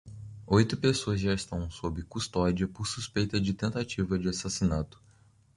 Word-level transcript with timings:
Oito 0.47 0.75
pessoas 0.77 1.19
já 1.21 1.31
estão 1.31 1.69
sob 1.69 2.01
custódia 2.01 2.67
por 2.67 2.87
suspeita 2.87 3.39
de 3.39 3.53
tentativa 3.53 4.17
de 4.17 4.29
assassinato. 4.29 4.99